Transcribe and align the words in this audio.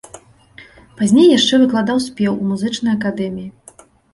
Пазней 1.01 1.27
яшчэ 1.37 1.55
выкладаў 1.65 1.97
спеў 2.09 2.33
у 2.33 2.43
музычнай 2.53 2.93
акадэміі. 2.99 3.49